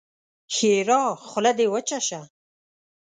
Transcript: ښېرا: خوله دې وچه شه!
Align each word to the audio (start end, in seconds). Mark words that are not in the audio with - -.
ښېرا: 0.55 1.01
خوله 1.27 1.51
دې 1.57 1.65
وچه 1.73 1.99
شه! 2.07 2.21